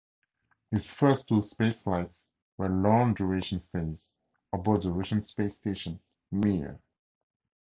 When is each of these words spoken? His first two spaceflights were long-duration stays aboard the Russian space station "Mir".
His 0.71 0.89
first 0.89 1.27
two 1.27 1.41
spaceflights 1.43 2.23
were 2.57 2.69
long-duration 2.69 3.59
stays 3.59 4.09
aboard 4.51 4.81
the 4.81 4.91
Russian 4.91 5.21
space 5.21 5.57
station 5.57 5.99
"Mir". 6.31 6.79